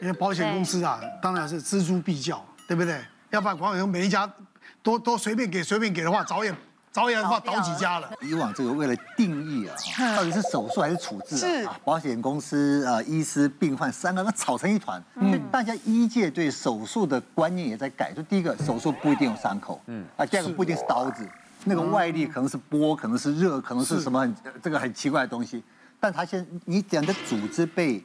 [0.00, 3.00] 因为保险公司啊，当然是锱铢必较，对不对？
[3.30, 4.30] 要不然保险公司每一家
[4.82, 6.54] 都都随便给随便给的话，早也
[6.92, 8.10] 早也的话倒几家了。
[8.20, 9.76] 以往这个为了定义啊，
[10.16, 11.38] 到底是手术还是处置啊？
[11.38, 15.02] 是保险公司啊、医师、病患三个那吵成一团。
[15.14, 18.12] 嗯，大家医界对手术的观念也在改。
[18.12, 19.80] 就第一个，手术不一定有伤口。
[19.86, 21.26] 嗯，啊，第二个不一定是刀子，
[21.64, 25.62] 那个外力可能是波，可能是热，可能是什么很这个很奇怪的东西。
[25.98, 28.04] 但他现你讲的组织被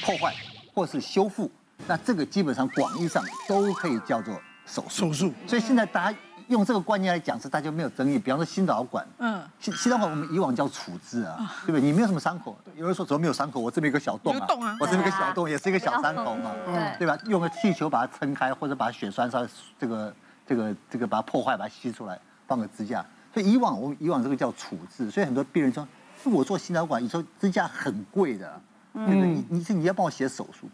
[0.00, 0.32] 破坏
[0.78, 1.50] 或是修复，
[1.88, 4.32] 那这个基本上广义上都可以叫做
[4.64, 5.08] 手术。
[5.08, 5.32] 手术。
[5.44, 8.16] 所以现在大家用这个观念来讲，是大家没有争议。
[8.16, 11.80] 比方说心导管，嗯，心心导管我们以往叫处置啊，对不对？
[11.80, 13.58] 你没有什么伤口，有人说怎么没有伤口？
[13.58, 16.52] 我这边有个小洞啊，我这边有个小洞也是一个小伤口嘛，
[16.96, 17.18] 对吧？
[17.26, 19.48] 用个气球把它撑开，或者把血栓稍微
[19.80, 20.14] 这个
[20.46, 22.16] 这个这个把它破坏，把它吸出来，
[22.46, 23.04] 放个支架。
[23.34, 25.84] 所以以往我们以往这个叫处置，所以很多病人说。
[26.24, 28.60] 我做心导管，你说支架很贵的，
[29.06, 30.68] 你你是你要帮我写手术，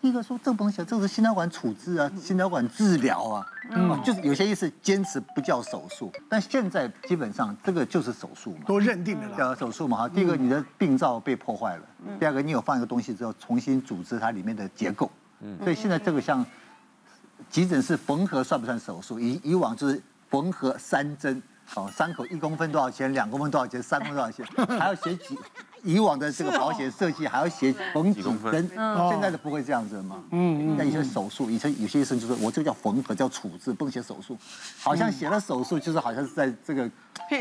[0.00, 10.08] 第一个说这个不能写，这个是心导管处置啊，心导管治疗啊，嗯，就是有些医师坚持不叫手术，但现在基本上这个就是手术嘛，都认定了叫手术嘛哈。
[10.08, 11.82] 第一个你的病灶被破坏了，
[12.20, 16.44] 第二个你有放一个东西之后重新组织它里面的结构，嗯，所以现在这个像
[17.48, 19.18] 急诊室缝合算不算手术？
[19.18, 21.42] 以以往就是缝合三针。
[21.76, 23.10] 哦，伤口一公分多少钱？
[23.14, 23.82] 两公分多少钱？
[23.82, 24.46] 三公分多少钱？
[24.78, 25.34] 还要写几？
[25.84, 28.66] 以往的这个保险设计还要写缝几公分？
[28.68, 30.16] 现在的不会这样子了嘛？
[30.30, 30.76] 嗯嗯。
[30.78, 34.36] 那有些手术，以前有些医生就说，我这个叫缝合，叫处置，不能写手术。
[34.80, 36.90] 好像写了手术，就是好像是在这个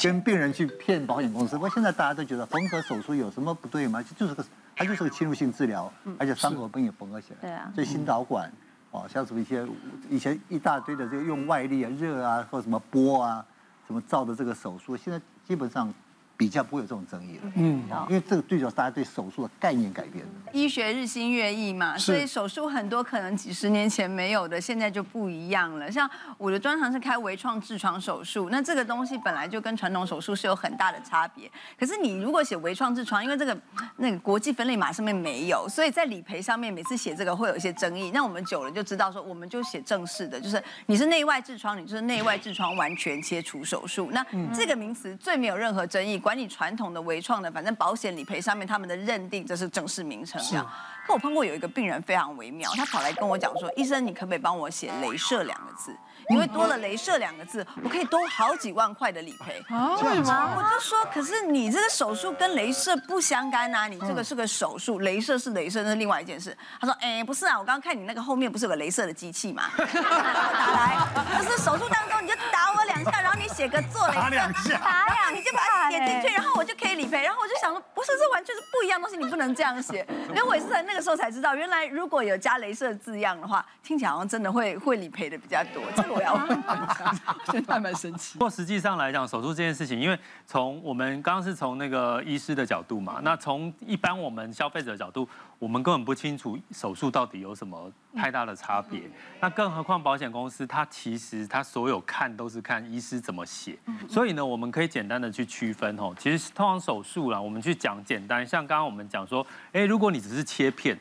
[0.00, 1.54] 跟病人去骗保险公司。
[1.54, 4.02] 不过现在大家都觉得缝合手术有什么不对吗？
[4.16, 7.36] 就是个，它就是个侵入性治疗，而且伤口不也缝合起来。
[7.40, 7.70] 对啊。
[7.72, 8.52] 所以心导管，
[8.90, 9.64] 哦，像什么一些
[10.10, 13.44] 以前一大堆的这个用外力啊、热啊或者什么波啊。
[13.86, 14.96] 什么造的这个手术？
[14.96, 15.92] 现在基本上。
[16.36, 20.30] 比较不会有这种争议了，嗯，因为这个最主要大家对手术的概念改变了。
[20.52, 25.90] 医学日新月异嘛，所以手术很多可能几十年前没有的，现在就不一样了。
[25.90, 31.48] 像我的专长是开微创痔疮手术，那这个东西本来就跟传统手术是有很大的差别。
[31.78, 33.56] 可是你如果写微创痔疮，因为这个
[33.98, 38.10] 那个国际分类码上面没有，所以在理赔上面每次写这个会有一些争议。
[38.12, 44.10] 那我们久了就知道说，我们就写正式的，就是你是内外痔疮，你就是内外痔疮完全切除手术。
[44.10, 46.20] 那这个名词最没有任何争议。
[46.34, 50.42] 管你传统的、微创的，反正保险理赔上面他们的认定这是正式名称。
[50.42, 50.68] 这样，
[51.06, 55.96] 可我碰过有一个病人非常微妙，他跑来跟我讲说：“医生，你可不可以帮我写‘镭射’两个字？
[56.30, 60.54] 因为多了‘镭射’两个字，我可以多好几万块的理赔。”这样吗？
[60.56, 69.70] 我就说：“可是你这个手术跟镭射不相干啊，你这个是个手术，镭射是镭射，那是另外一件事。”他说：“哎，不是啊，我刚刚看你那个后面不是有个镭射的机器嘛？
[69.78, 70.96] 打来，
[71.38, 77.22] 可是手术当中你就打我两下，然后你写个做镭射，打两下，打两，你就把它写进去，然后我就可以理赔。
[77.22, 80.06] 然后我就想说，不是，这完全是不一样东西，你不能这样写。
[80.28, 85.82] 因为我也是在那个时候才知道，原来如果有加镭射字样的话，听起来好像真的会会理赔的比较多。
[85.96, 87.14] 这个我要问一下，
[87.52, 88.38] 真的还蛮神奇。
[88.38, 99.02] 不过实际上来讲，手术这件事情，因为从我们刚刚是从那个医师的角度嘛，那从一般我们消费者的角度，我们根本不清楚手术到底有什么太大的差别。
[99.40, 106.14] 那更何况保险公司，它其实它所有看都是看医师怎么写，所以呢，我们可以简单的去区分哦。
[106.18, 110.98] 其实通常手术啦，我们去讲简单，像刚刚我们讲说，哎，如果你只是切片，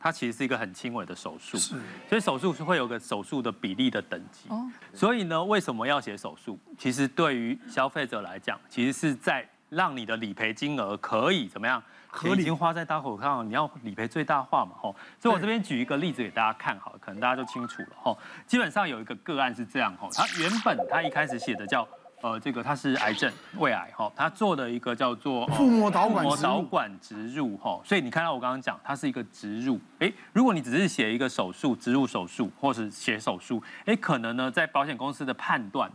[0.00, 1.76] 它其实是一个很轻微的手术，是，
[2.08, 4.48] 所以手术是会有个手术的比例的等级。
[4.92, 6.58] 所以呢，为什么要写手术？
[6.76, 11.80] 其实对于消费者来讲，其实是在让你的理赔金额可以怎么样？
[12.10, 14.94] 可已经花在刀口上，你要理赔最大化嘛，吼。
[15.18, 18.18] 所以我这边举一个例子给大家看，好，可能大家就清楚了，吼。
[18.46, 21.88] 基本上有一个个案是这样，吼，他原本他一开始写的叫。
[22.22, 35.90] 呃，这个它是癌症，胃癌哈，他做的一个叫做腹膜导管植入，导管植入哈，所以你看到我刚刚讲，它是一个植入，哎，如果你只是写一个手术，植入手术，或是写手术，哎，可能呢，在保险公司的判断，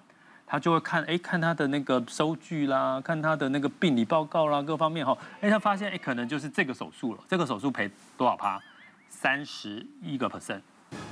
[0.45, 8.61] 他就会看，哎，看他的那个收据啦，看他的那个病理报告啦，各方面哈，哎，他发现，哎，可能就是这个手术了，这个手术赔多少趴？
[9.07, 10.59] 三十一个 percent。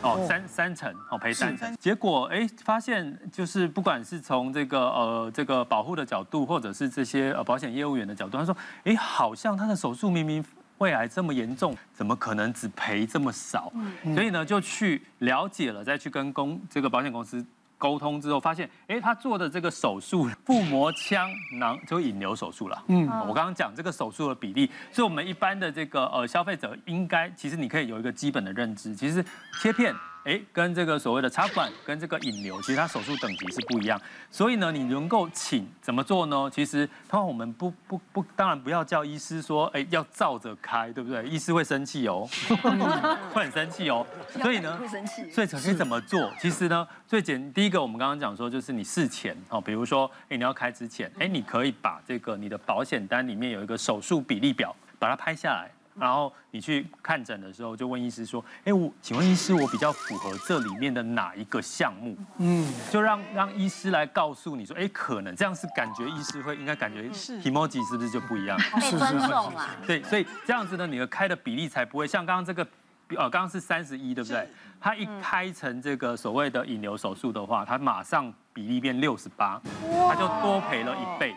[0.01, 10.44] 哦，三三成哦，赔三成，结果哎，发现就是不管是从这个呃这个保护的角度，或者是这些呃保险业务员的角度，他说，哎，好像他的手术明明
[10.77, 13.72] 胃癌这么严重，怎么可能只赔这么少？
[14.13, 17.44] 所以呢，就去了解了，再去跟公这个保险公司。
[17.86, 21.30] 沟通之后发现，哎，他做的这个手术腹膜腔
[21.60, 22.84] 囊就引流手术了。
[22.88, 29.24] 嗯，我刚刚讲这个手术的比例，所以我们一般的这个呃消费者应该，其实你可以有一个基本的认知，其实
[29.62, 29.94] 切片
[30.24, 34.02] 哎，跟这个所谓的插管跟这个引流，其实它手术等级是不一样。
[34.32, 36.50] 所以呢，你能够请怎么做呢？
[36.52, 41.24] 其实通常我们不不不，当然不要叫医师说，哎，要照着开，对不对？
[41.28, 42.28] 医师会生气哦，
[43.32, 44.04] 会很生气哦。
[44.42, 45.30] 所以呢，会生气。
[45.30, 46.32] 所以可以怎么做？
[46.42, 55.69] 其实呢，最简第一个，我们刚刚讲说，就是你事前哦，比如说，哎，你要开之前，哎，你可以把这个你的保险单里面有一个手术比例表，把它拍下来。
[55.98, 68.60] 然后你去看诊的时候，就问医师说：“哎，我请问医师，我比较符合这里面的哪一个项目？”嗯，就让让医师来告诉你说：“哎，可能这样是感觉医师会应该感觉是 emoji 是不是就不一样？
[68.77, 69.69] 被尊重了。
[69.88, 72.68] 对，所以这样子呢，你的开的比例才不会像刚刚这个，
[73.10, 74.48] 呃，刚刚是三十一，对不对？
[74.80, 79.62] 他一开成这个所谓的引流手术的话，他马上比例变六十八，
[80.07, 81.36] 他就多赔了一倍。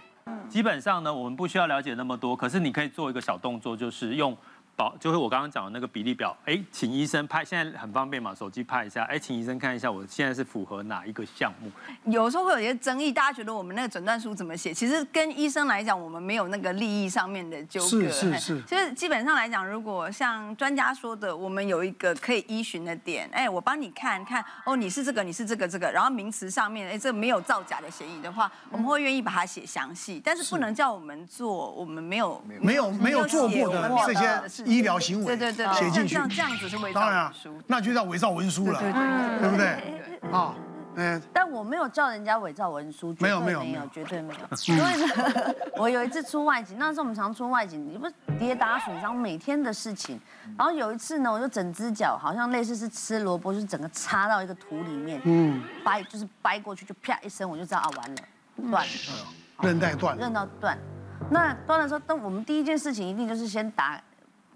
[0.49, 4.37] 基本上呢，我们不需要了解那么多，可是你可以做一个小动作，就是用。
[4.79, 11.69] 保就是我刚刚讲的那个比例表，哎，请医生拍，现在很方便嘛，手机拍一下，哎，请医生看一下，我现在是符合哪一个项目？
[12.05, 14.73] 有时候会有一些争议，大家觉得我们那个诊断书怎么写？
[14.73, 17.89] 其实跟医生来讲，我们没有那个利益上面的纠葛。
[17.89, 18.63] 是是是。
[18.63, 34.68] 其 实基本上来讲，如果像专家说的，我们有一个可以依循的点，哎，我帮你看看，哦，你是这个，你是这个这个，然后名词上面，哎，这个没有造假的嫌疑的话，我们会愿意把它写详细，但是不能叫我们做我们没有没有没有做过的这些。
[34.69, 37.33] 医疗行为，对对对，写进去，这样子是伪造文书，当然啊，
[37.67, 40.31] 那就叫伪造文书了，对对对，对不对？
[40.31, 40.55] 啊，
[40.97, 41.23] 嗯。
[41.33, 44.41] 但我没有叫人家伪造文书，没有没有没有，绝对没有。
[44.67, 50.21] 因为呢， 我有一次出外景，那时候我们常出外景，你不是跌打损伤每天的事情。
[50.57, 58.23] 然后有一次呢，我就整只脚好像类似是吃萝卜，就是整个插到一个土里面，嗯，掰就是掰过去，就啪一声，我就知道啊，完了，
[58.71, 58.89] 断了，
[59.63, 60.77] 韧带断，韧到断。
[61.31, 64.01] 那断的时候，但我们第一件事情一定就是先打。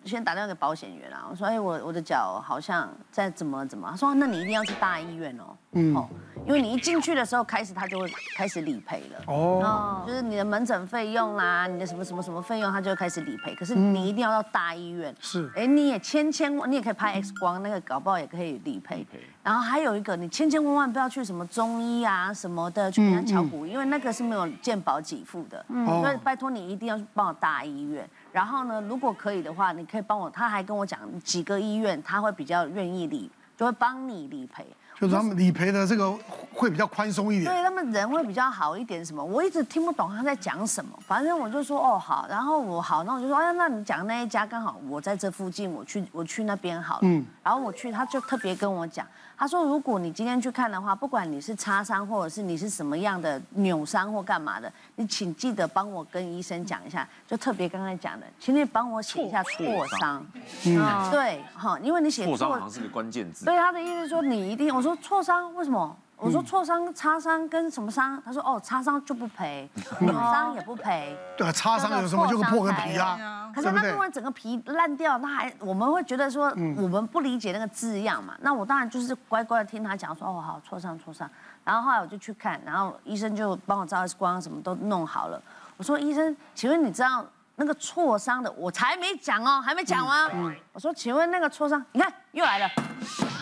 [0.05, 6.09] 先打电话给保险员啊，我说，哎，我我的脚好像在怎么怎么，他说，那你一定要去大医院哦，嗯，哦，
[6.47, 19.07] 因为你一进去的时候开始他就会开始理赔了，哦，就是你的门诊费用啦，你的什么什么什么费用，他就会开始理赔，可是你一定要到大医院，是，哎，你也千千万，你也可以拍 X 光，那个搞不好也可以理赔，
[19.43, 28.09] 然后还有一个，你千千万万不要去什么中医啊什么的去给他敲骨，因为那个是没有健保给付的，嗯，所以拜托你一定要去帮我大医院。
[28.33, 30.31] 然后呢，如果可以的话，你可以帮我。
[30.31, 34.67] 他还跟我讲几个医院，他会比较愿意理，就会帮你理赔。
[35.01, 36.13] 就是他们理赔的这个
[36.55, 37.53] 会比较宽松一点。
[37.53, 39.05] 对，他们人会比较好一点。
[39.05, 39.25] 什么？
[39.25, 40.97] 我一直听不懂他在讲什么。
[41.05, 47.01] 反正我就说哦好，然后我好，那我就说哎，那你讲那一家刚好我在这附近，我去我去那边好了。
[47.03, 47.25] 嗯。
[47.43, 49.05] 然后我去，他就特别跟我讲。
[49.35, 57.09] 他说：“如果你今天去看的话，不管你是擦伤，或者是你是什么样的扭伤或干嘛的，你请记得帮我跟医生讲一下。
[57.27, 60.25] 就特别刚才讲的，请你帮我写一下挫伤。
[60.65, 63.42] 嗯，对，哈，因为你写挫伤好像是个关键字。
[63.45, 65.97] 对，他的意思是说你一定，我说挫伤为什么？
[66.17, 68.23] 我说挫伤、擦伤跟什么伤？
[68.25, 69.69] 他说哦，擦伤就不赔，
[69.99, 71.17] 扭伤也不赔。
[71.37, 76.47] 对，擦伤有什么就破个皮啊。”可是那如果整个皮烂掉，那还我们会觉得说
[76.77, 78.35] 我们不理解那个字样嘛？
[78.41, 81.29] 那我当然就是乖乖的听他讲说哦好，挫伤挫伤。
[81.65, 85.43] 然后后来我就去看，然后医生就帮我照 X 光，什么都弄好了。
[85.77, 87.25] 我说医生，请问你知道
[87.63, 88.51] 那个挫伤的？
[88.53, 90.29] 我才没讲哦，还没讲完。
[90.73, 92.69] 我说请问那个挫伤，你看又来了。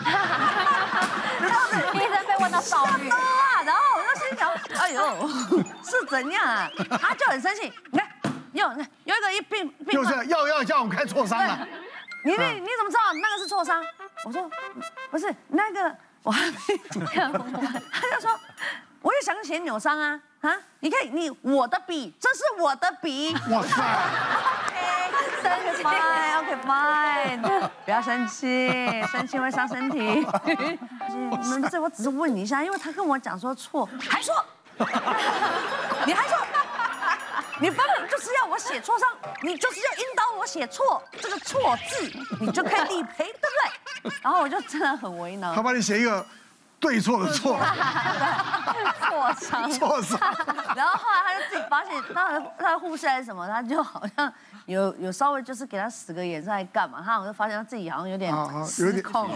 [1.41, 5.27] 然后医生被问到躁郁啊，然后我就心想，哎呦
[5.83, 6.69] 是怎样啊？
[7.01, 8.07] 他就很生气，你看。
[8.53, 8.67] 有
[9.05, 11.65] 有一个一病病，就是又要叫我们开挫伤了。
[12.25, 13.81] 你你你怎么知道那个是挫伤？
[14.25, 14.51] 我说
[15.09, 16.57] 不是那个，我还没
[17.15, 17.41] 讲完。
[17.89, 18.37] 他就说，
[19.21, 20.55] 想写扭伤啊啊！
[20.79, 23.33] 你看你我的笔，这是我的笔。
[23.49, 23.81] 哇塞
[25.11, 25.83] ！OK，生气
[26.37, 28.69] ，OK fine，不要生气，
[29.11, 30.25] 生气会伤身体。
[31.31, 34.33] 我们这我只是问你一下，因为他跟我讲说错，还说，
[36.05, 36.37] 你还说。
[37.59, 39.07] 你分明就是要我写错上，
[39.43, 44.11] 你就是要引导我写错这个错字，你就可以理赔，对不对？
[44.23, 45.53] 然后我就真的很为难。
[45.53, 46.25] 他帮你写一个
[46.81, 47.57] 对错的错，
[49.07, 50.19] 挫伤，挫伤。
[50.75, 54.33] 然后后来他就自己发现，他的他的护士还是什么，他就好像
[54.65, 58.33] 有有稍微就是给他使个眼色来干嘛，他好像发现他自己好像有点
[58.65, 59.29] 失控，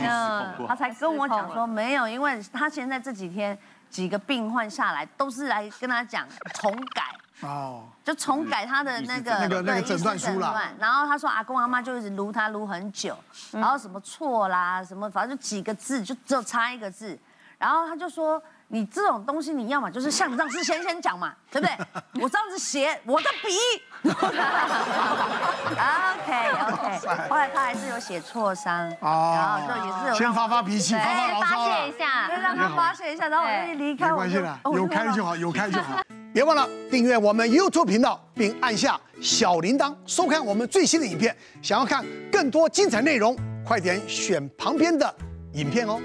[0.67, 3.55] 他才跟我讲说没有，因为他现在这几天
[3.91, 7.03] 几个病患下来都是来跟他讲重改。
[7.41, 10.71] 哦，就重改他的那个那个那个诊断书啦。
[10.79, 13.15] 然后他说阿公阿妈就一直撸他撸很久，
[13.51, 17.19] 然后什么错啦什么，反正就几个字，就只有差一个字。
[17.57, 21.75] 然后他就说，你这种东西你要嘛就是像让事先先讲嘛， 对不对？
[22.21, 23.57] 我这样子写我的笔。
[26.15, 31.97] OK OK，后来他还是有写错伤，然后就也是先发发脾气，发发牢骚发啊泄一。
[31.97, 34.09] 下，就让他发泄一下，然后我就离开。
[34.09, 36.01] 没关系啦，有开就好，有开就好。
[36.33, 41.35] 别忘了订阅我们 YouTube 频道，并按下小铃铛，收看我们最新的影片。
[41.62, 43.35] 想要看更多精彩内容，
[43.65, 45.15] 快点选旁边的
[45.53, 46.00] 影片哦。